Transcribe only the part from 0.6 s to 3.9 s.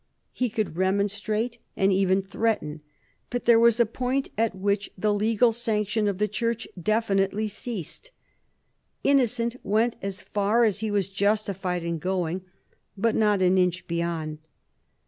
remonstrate and even threaten, but there was a